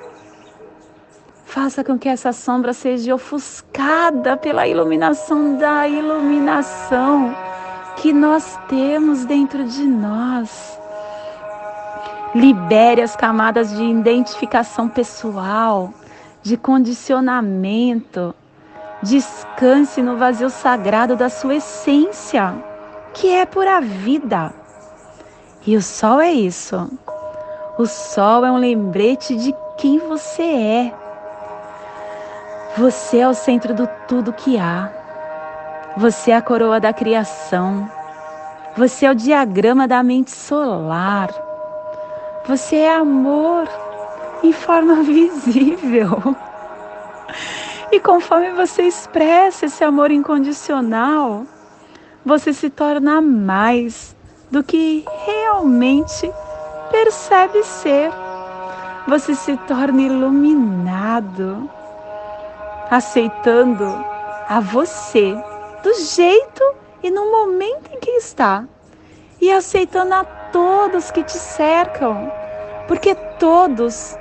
Faça 1.45 1.85
com 1.85 1.99
que 1.99 2.09
essa 2.09 2.33
sombra 2.33 2.73
seja 2.73 3.15
ofuscada 3.15 4.37
pela 4.37 4.67
iluminação 4.67 5.57
da 5.57 5.87
iluminação 5.87 7.35
que 7.97 8.13
nós 8.13 8.59
temos 8.69 9.25
dentro 9.25 9.65
de 9.65 9.85
nós. 9.85 10.79
Libere 12.35 13.03
as 13.03 13.15
camadas 13.15 13.77
de 13.77 13.85
identificação 13.85 14.89
pessoal, 14.89 15.93
de 16.43 16.57
condicionamento. 16.57 18.35
Descanse 19.03 20.01
no 20.01 20.17
vazio 20.17 20.49
sagrado 20.49 21.17
da 21.17 21.29
sua 21.29 21.57
essência, 21.57 22.55
que 23.13 23.29
é 23.29 23.45
pura 23.45 23.81
vida. 23.81 24.55
E 25.65 25.77
o 25.77 25.83
sol 25.83 26.21
é 26.21 26.33
isso. 26.33 26.91
O 27.79 27.87
sol 27.87 28.45
é 28.45 28.51
um 28.51 28.57
lembrete 28.57 29.37
de 29.37 29.55
quem 29.79 29.99
você 29.99 30.43
é. 30.43 30.95
Você 32.77 33.19
é 33.19 33.29
o 33.29 33.35
centro 33.35 33.73
do 33.73 33.89
tudo 34.09 34.33
que 34.33 34.59
há. 34.59 34.91
Você 35.97 36.33
é 36.33 36.37
a 36.37 36.43
coroa 36.43 36.81
da 36.81 36.93
criação. 36.93 37.89
Você 38.77 39.07
é 39.07 39.11
o 39.11 39.15
diagrama 39.15 39.87
da 39.87 40.03
mente 40.03 40.33
solar. 40.33 41.31
Você 42.49 42.77
é 42.77 42.97
amor 42.97 43.69
em 44.43 44.53
forma 44.53 44.97
visível. 45.05 46.35
E 47.93 48.01
conforme 48.01 48.51
você 48.51 48.83
expressa 48.83 49.67
esse 49.67 49.85
amor 49.85 50.11
incondicional, 50.11 51.45
você 52.25 52.53
se 52.53 52.69
torna 52.69 53.21
mais 53.21 54.17
do 54.53 54.63
que 54.63 55.03
realmente 55.25 56.31
percebe 56.91 57.65
ser. 57.65 58.13
Você 59.09 59.35
se 59.35 59.57
torna 59.57 60.03
iluminado, 60.03 61.71
aceitando 62.91 63.85
a 64.47 64.61
você 64.61 65.35
do 65.83 65.95
jeito 65.95 66.63
e 67.03 67.11
no 67.11 67.33
momento 67.33 67.91
em 67.95 67.99
que 67.99 68.11
está, 68.11 68.65
e 69.41 69.51
aceitando 69.51 70.15
a 70.15 70.25
todos 70.53 71.11
que 71.11 71.25
te 71.25 71.39
cercam, 71.39 72.31
porque 72.87 73.15
todos 73.41 74.17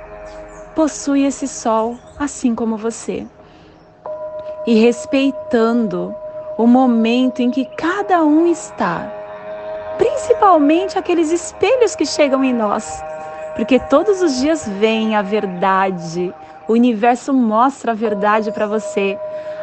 possuem 0.74 1.26
esse 1.26 1.46
sol 1.46 1.96
assim 2.18 2.54
como 2.54 2.78
você. 2.78 3.26
E 4.66 4.74
respeitando 4.80 6.14
o 6.56 6.66
momento 6.66 7.42
em 7.42 7.50
que 7.50 7.66
cada 7.66 8.24
um 8.24 8.46
está, 8.46 9.21
principalmente 9.98 10.98
aqueles 10.98 11.30
espelhos 11.30 11.94
que 11.94 12.06
chegam 12.06 12.42
em 12.42 12.52
nós, 12.52 13.02
porque 13.56 13.78
todos 13.78 14.22
os 14.22 14.40
dias 14.40 14.68
vem 14.68 15.14
a 15.14 15.22
verdade, 15.22 16.34
o 16.68 16.72
universo 16.72 17.32
mostra 17.32 17.92
a 17.92 17.94
verdade 17.94 18.50
para 18.52 18.66
você 18.66 19.18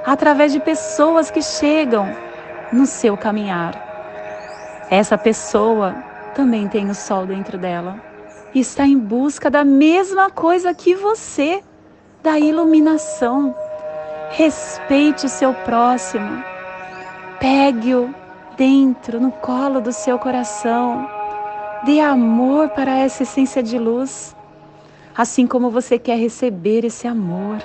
através 0.05 0.51
de 0.51 0.59
pessoas 0.59 1.31
que 1.31 1.41
chegam 1.41 2.07
no 2.71 2.85
seu 2.85 3.17
caminhar. 3.17 3.89
Essa 4.89 5.17
pessoa 5.17 5.95
também 6.33 6.67
tem 6.67 6.89
o 6.89 6.95
sol 6.95 7.25
dentro 7.25 7.57
dela. 7.57 7.99
E 8.53 8.59
está 8.59 8.85
em 8.85 8.97
busca 8.97 9.49
da 9.49 9.63
mesma 9.63 10.31
coisa 10.31 10.73
que 10.73 10.95
você, 10.95 11.63
da 12.23 12.39
iluminação. 12.39 13.55
Respeite 14.31 15.25
o 15.25 15.29
seu 15.29 15.53
próximo, 15.53 16.43
pegue-o 17.39 18.13
dentro, 18.59 19.21
no 19.21 19.31
colo 19.31 19.79
do 19.79 19.93
seu 19.93 20.19
coração. 20.19 21.09
Dê 21.85 22.01
amor 22.01 22.67
para 22.69 22.91
essa 22.91 23.23
essência 23.23 23.63
de 23.63 23.79
luz, 23.79 24.35
assim 25.17 25.47
como 25.47 25.71
você 25.71 25.97
quer 25.97 26.17
receber 26.17 26.83
esse 26.83 27.07
amor. 27.07 27.57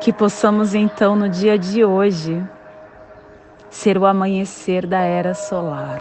Que 0.00 0.12
possamos 0.12 0.76
então 0.76 1.16
no 1.16 1.28
dia 1.28 1.58
de 1.58 1.84
hoje 1.84 2.40
ser 3.68 3.98
o 3.98 4.06
amanhecer 4.06 4.86
da 4.86 5.00
era 5.00 5.34
solar, 5.34 5.98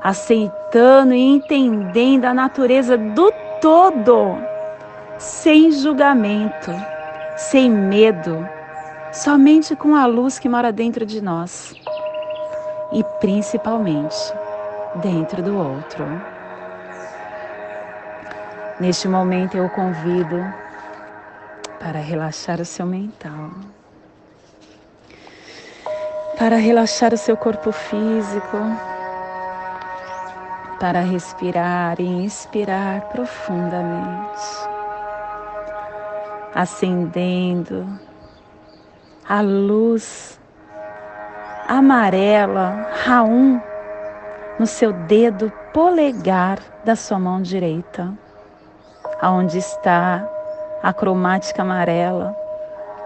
aceitando 0.00 1.12
e 1.12 1.20
entendendo 1.20 2.26
a 2.26 2.32
natureza 2.32 2.96
do 2.96 3.32
todo, 3.60 4.38
sem 5.18 5.72
julgamento, 5.72 6.70
sem 7.36 7.68
medo, 7.68 8.48
somente 9.16 9.74
com 9.74 9.94
a 9.94 10.04
luz 10.04 10.38
que 10.38 10.48
mora 10.48 10.70
dentro 10.70 11.06
de 11.06 11.22
nós. 11.22 11.74
E 12.92 13.02
principalmente 13.18 14.16
dentro 14.96 15.42
do 15.42 15.56
outro. 15.56 16.04
Neste 18.78 19.08
momento 19.08 19.56
eu 19.56 19.68
convido 19.70 20.36
para 21.80 21.98
relaxar 21.98 22.60
o 22.60 22.64
seu 22.64 22.84
mental, 22.84 23.50
para 26.38 26.56
relaxar 26.56 27.14
o 27.14 27.16
seu 27.16 27.36
corpo 27.36 27.72
físico, 27.72 28.58
para 30.78 31.00
respirar 31.00 31.98
e 32.00 32.04
inspirar 32.04 33.00
profundamente, 33.08 34.44
acendendo 36.54 37.86
a 39.28 39.40
luz 39.40 40.38
amarela, 41.68 42.86
Raum, 43.04 43.60
no 44.56 44.66
seu 44.66 44.92
dedo 44.92 45.52
polegar 45.72 46.60
da 46.84 46.94
sua 46.94 47.18
mão 47.18 47.42
direita, 47.42 48.12
aonde 49.20 49.58
está 49.58 50.24
a 50.80 50.92
cromática 50.92 51.62
amarela 51.62 52.36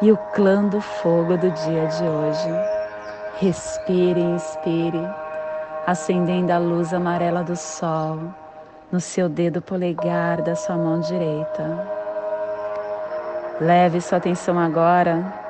e 0.02 0.12
o 0.12 0.16
clã 0.34 0.62
do 0.66 0.80
fogo 0.82 1.38
do 1.38 1.50
dia 1.50 1.86
de 1.86 2.04
hoje. 2.04 2.50
Respire 3.38 4.20
inspire, 4.20 5.08
acendendo 5.86 6.52
a 6.52 6.58
luz 6.58 6.92
amarela 6.92 7.42
do 7.42 7.56
sol 7.56 8.18
no 8.92 9.00
seu 9.00 9.26
dedo 9.26 9.62
polegar 9.62 10.42
da 10.42 10.54
sua 10.54 10.76
mão 10.76 11.00
direita. 11.00 11.88
Leve 13.58 14.02
sua 14.02 14.18
atenção 14.18 14.58
agora 14.58 15.48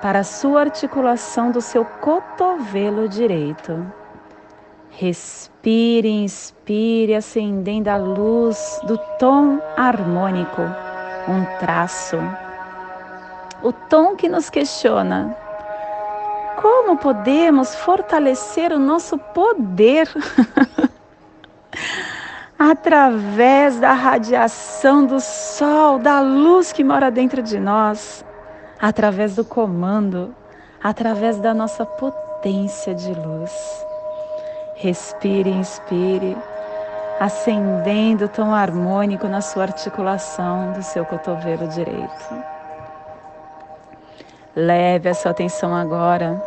para 0.00 0.20
a 0.20 0.24
sua 0.24 0.60
articulação 0.60 1.50
do 1.50 1.60
seu 1.60 1.84
cotovelo 1.84 3.08
direito. 3.08 3.84
Respire, 4.90 6.08
inspire, 6.08 7.14
acendendo 7.14 7.90
a 7.90 7.96
luz 7.96 8.80
do 8.84 8.96
tom 9.18 9.60
harmônico 9.76 10.62
um 11.28 11.44
traço. 11.58 12.16
O 13.62 13.72
tom 13.72 14.16
que 14.16 14.28
nos 14.28 14.48
questiona. 14.48 15.36
Como 16.56 16.96
podemos 16.96 17.74
fortalecer 17.74 18.72
o 18.72 18.78
nosso 18.78 19.18
poder 19.18 20.08
através 22.58 23.78
da 23.78 23.92
radiação 23.92 25.04
do 25.04 25.20
sol, 25.20 25.98
da 25.98 26.20
luz 26.20 26.72
que 26.72 26.82
mora 26.82 27.10
dentro 27.10 27.42
de 27.42 27.60
nós, 27.60 28.24
através 28.80 29.36
do 29.36 29.44
comando, 29.44 30.34
através 30.82 31.38
da 31.38 31.54
nossa 31.54 31.84
potência 31.84 32.94
de 32.94 33.12
luz. 33.12 33.86
Respire, 34.76 35.50
inspire 35.50 36.36
acendendo 37.18 38.26
o 38.26 38.28
tom 38.28 38.54
harmônico 38.54 39.26
na 39.26 39.40
sua 39.40 39.64
articulação 39.64 40.72
do 40.72 40.82
seu 40.82 41.04
cotovelo 41.04 41.66
direito. 41.68 42.44
Leve 44.54 45.08
a 45.08 45.14
sua 45.14 45.30
atenção 45.30 45.74
agora 45.74 46.42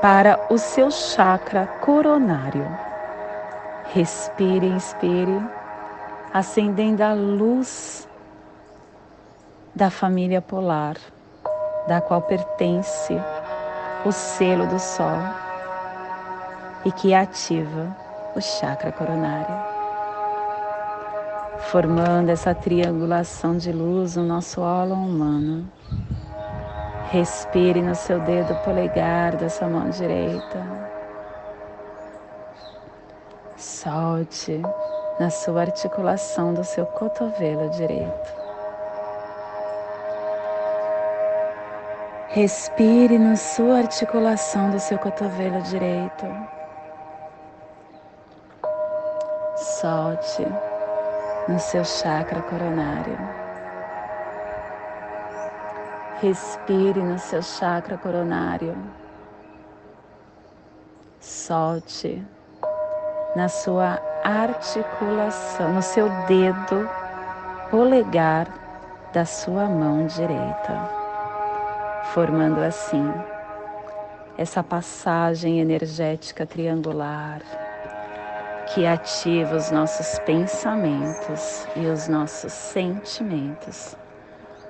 para 0.00 0.38
o 0.50 0.58
seu 0.58 0.90
chakra 0.90 1.66
coronário. 1.80 2.66
Respire, 3.92 4.66
inspire, 4.66 5.40
acendendo 6.32 7.02
a 7.02 7.12
luz 7.12 8.08
da 9.74 9.90
família 9.90 10.42
polar, 10.42 10.96
da 11.86 12.00
qual 12.00 12.22
pertence 12.22 13.16
o 14.04 14.12
selo 14.12 14.66
do 14.66 14.78
Sol 14.78 15.18
e 16.84 16.92
que 16.92 17.14
ativa 17.14 17.94
o 18.34 18.40
chakra 18.40 18.90
coronário, 18.90 19.54
formando 21.58 22.30
essa 22.30 22.54
triangulação 22.54 23.56
de 23.56 23.70
luz 23.70 24.16
no 24.16 24.24
nosso 24.24 24.60
ólon 24.60 24.94
humano. 24.94 25.70
Respire 27.10 27.82
no 27.82 27.94
seu 27.94 28.20
dedo 28.20 28.54
polegar 28.64 29.36
da 29.36 29.48
sua 29.48 29.68
mão 29.68 29.90
direita. 29.90 30.64
Solte 33.56 34.62
na 35.18 35.28
sua 35.28 35.62
articulação 35.62 36.54
do 36.54 36.62
seu 36.62 36.86
cotovelo 36.86 37.68
direito. 37.70 38.39
Respire 42.30 43.18
na 43.18 43.36
sua 43.36 43.78
articulação 43.78 44.70
do 44.70 44.80
seu 44.80 44.98
cotovelo 44.98 45.60
direito. 45.62 46.26
solte 49.80 50.46
no 51.48 51.58
seu 51.58 51.84
chakra 51.84 52.42
coronário. 52.42 53.18
Respire 56.20 57.00
no 57.00 57.18
seu 57.18 57.42
chakra 57.42 57.96
coronário. 57.96 58.76
Solte 61.18 62.22
na 63.34 63.48
sua 63.48 63.98
articulação, 64.22 65.74
no 65.74 65.82
seu 65.82 66.08
dedo 66.26 66.88
polegar 67.70 68.46
da 69.12 69.24
sua 69.24 69.66
mão 69.66 70.06
direita, 70.06 70.99
formando 72.14 72.60
assim 72.60 73.08
essa 74.36 74.64
passagem 74.64 75.60
energética 75.60 76.44
triangular 76.44 77.40
que 78.74 78.84
ativa 78.86 79.54
os 79.54 79.70
nossos 79.70 80.18
pensamentos 80.20 81.66
e 81.76 81.86
os 81.86 82.08
nossos 82.08 82.52
sentimentos 82.52 83.96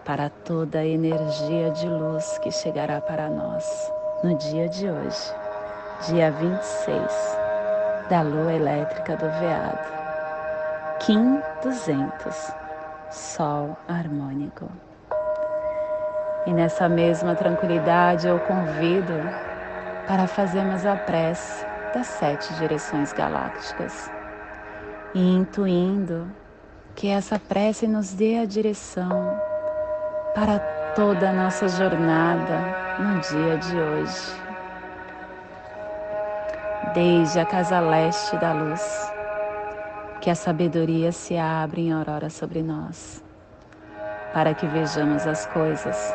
para 0.05 0.29
toda 0.29 0.81
a 0.81 0.87
energia 0.87 1.70
de 1.70 1.88
luz 1.88 2.38
que 2.38 2.50
chegará 2.50 3.00
para 3.00 3.29
nós 3.29 3.92
no 4.22 4.37
dia 4.37 4.68
de 4.68 4.90
hoje, 4.90 5.35
dia 6.09 6.31
26 6.33 7.38
da 8.11 8.22
lua 8.22 8.53
elétrica 8.53 9.16
do 9.16 9.31
veado, 9.38 9.88
Kim 11.00 11.40
200, 11.62 12.53
Sol 13.11 13.76
harmônico. 13.88 14.89
E 16.46 16.53
nessa 16.53 16.88
mesma 16.88 17.35
tranquilidade 17.35 18.26
eu 18.26 18.38
convido 18.40 19.14
para 20.07 20.26
fazermos 20.26 20.87
a 20.87 20.96
prece 20.96 21.64
das 21.94 22.07
sete 22.07 22.53
direções 22.55 23.12
galácticas 23.12 24.11
e 25.14 25.37
intuindo 25.37 26.26
que 26.94 27.09
essa 27.09 27.38
prece 27.38 27.87
nos 27.87 28.12
dê 28.14 28.38
a 28.38 28.44
direção 28.44 29.38
para 30.35 30.59
toda 30.94 31.31
a 31.31 31.33
nossa 31.33 31.68
jornada 31.68 32.59
no 32.98 33.20
dia 33.20 33.57
de 33.59 33.76
hoje. 33.76 34.40
Desde 36.94 37.38
a 37.38 37.44
casa 37.44 37.81
leste 37.81 38.37
da 38.38 38.53
luz, 38.53 39.12
que 40.20 40.31
a 40.31 40.35
sabedoria 40.35 41.12
se 41.12 41.37
abre 41.37 41.83
em 41.83 41.92
aurora 41.92 42.31
sobre 42.31 42.62
nós, 42.62 43.22
para 44.33 44.55
que 44.55 44.66
vejamos 44.66 45.26
as 45.26 45.46
coisas 45.46 46.14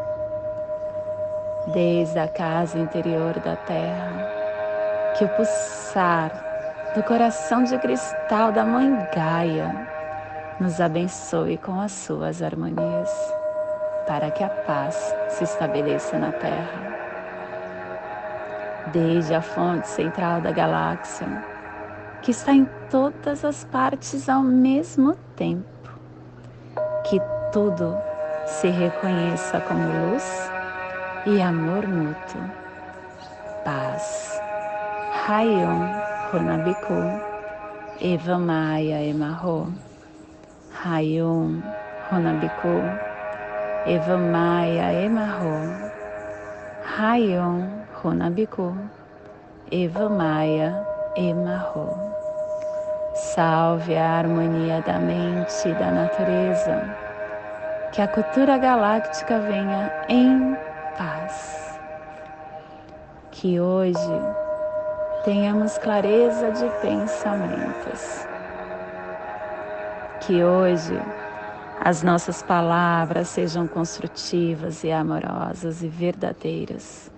Desde 1.67 2.17
a 2.17 2.27
casa 2.27 2.79
interior 2.79 3.39
da 3.39 3.55
Terra, 3.55 5.13
que 5.15 5.23
o 5.23 5.29
pulsar 5.29 6.31
do 6.95 7.03
coração 7.03 7.63
de 7.63 7.77
cristal 7.77 8.51
da 8.51 8.65
Mãe 8.65 8.91
Gaia 9.15 9.87
nos 10.59 10.81
abençoe 10.81 11.59
com 11.59 11.79
as 11.79 11.91
suas 11.91 12.41
harmonias, 12.41 13.11
para 14.07 14.31
que 14.31 14.43
a 14.43 14.49
paz 14.49 15.15
se 15.29 15.43
estabeleça 15.43 16.17
na 16.17 16.31
Terra. 16.31 16.97
Desde 18.91 19.35
a 19.35 19.41
fonte 19.41 19.87
central 19.87 20.41
da 20.41 20.51
galáxia, 20.51 21.27
que 22.23 22.31
está 22.31 22.53
em 22.53 22.67
todas 22.89 23.45
as 23.45 23.63
partes 23.65 24.27
ao 24.27 24.41
mesmo 24.41 25.13
tempo, 25.35 25.91
que 27.03 27.21
tudo 27.51 27.95
se 28.47 28.67
reconheça 28.67 29.61
como 29.61 30.09
luz 30.09 30.51
e 31.25 31.41
amor 31.41 31.87
mútuo, 31.87 32.41
paz. 33.63 34.39
Rayon 35.27 35.87
Runabiku, 36.31 37.21
Eva 38.01 38.39
Maia 38.39 39.03
Emarro, 39.03 39.67
Rayon 40.83 41.61
Runabiku, 42.09 42.81
Eva 43.85 44.17
Maia 44.17 44.93
Emarro, 44.93 45.91
Rayon 46.97 47.69
Runabiku, 48.01 48.75
Eva 49.71 50.09
Maia 50.09 50.85
Emarro. 51.15 51.95
Salve 53.13 53.95
a 53.95 54.17
harmonia 54.17 54.81
da 54.81 54.97
mente 54.97 55.67
e 55.67 55.73
da 55.75 55.91
natureza, 55.91 56.95
que 57.91 58.01
a 58.01 58.07
cultura 58.07 58.57
galáctica 58.57 59.37
venha 59.39 59.91
em 60.09 60.57
paz. 60.97 61.79
Que 63.31 63.59
hoje 63.59 64.21
tenhamos 65.23 65.77
clareza 65.77 66.51
de 66.51 66.69
pensamentos. 66.81 68.25
Que 70.21 70.43
hoje 70.43 70.99
as 71.83 72.03
nossas 72.03 72.43
palavras 72.43 73.27
sejam 73.27 73.67
construtivas 73.67 74.83
e 74.83 74.91
amorosas 74.91 75.81
e 75.81 75.87
verdadeiras. 75.87 77.11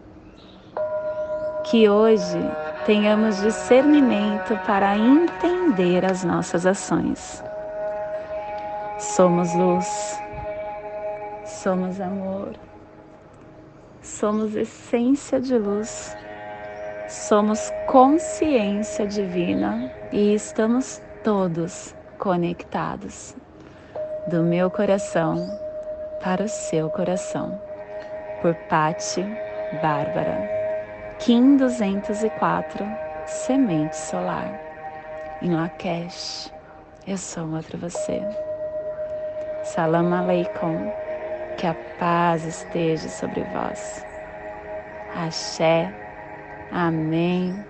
Que 1.66 1.90
hoje 1.90 2.40
tenhamos 2.86 3.42
discernimento 3.42 4.58
para 4.66 4.98
entender 4.98 6.06
as 6.06 6.24
nossas 6.24 6.66
ações. 6.66 7.44
Somos 9.00 9.54
luz, 9.54 10.20
somos 11.46 12.00
amor, 12.00 12.54
somos 14.04 14.56
essência 14.56 15.40
de 15.40 15.58
luz 15.58 16.16
Somos 17.14 17.72
consciência 17.86 19.06
divina 19.06 19.94
e 20.12 20.34
estamos 20.34 21.02
todos 21.24 21.94
conectados 22.18 23.36
do 24.28 24.42
meu 24.42 24.72
coração 24.72 25.36
para 26.24 26.46
o 26.46 26.48
seu 26.48 26.90
coração. 26.90 27.62
Por 28.42 28.56
Pati 28.68 29.22
Bárbara, 29.82 30.50
Kim 31.20 31.58
204, 31.58 32.84
Semente 33.28 33.96
Solar, 33.96 34.60
em 35.42 35.54
Lakesh. 35.54 36.52
Eu 37.06 37.18
sou 37.18 37.48
outra 37.54 37.78
você. 37.78 38.22
Salam 39.64 40.14
Aleikum, 40.14 40.92
que 41.58 41.68
a 41.68 41.76
paz 42.00 42.46
esteja 42.46 43.10
sobre 43.10 43.42
vós. 43.44 44.06
Axé. 45.16 45.94
Amém. 46.72 47.64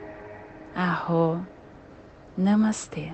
Arro. 0.75 1.45
Namastê. 2.37 3.11